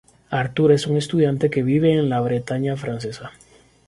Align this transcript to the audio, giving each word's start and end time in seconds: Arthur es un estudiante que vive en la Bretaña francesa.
Arthur 0.31 0.71
es 0.71 0.87
un 0.87 0.97
estudiante 0.97 1.51
que 1.51 1.61
vive 1.61 1.93
en 1.93 2.09
la 2.09 2.19
Bretaña 2.21 2.75
francesa. 2.75 3.33